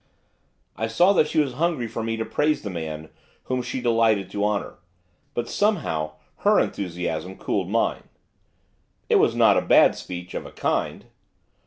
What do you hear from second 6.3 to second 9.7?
her enthusiasm cooled mine. 'It was not a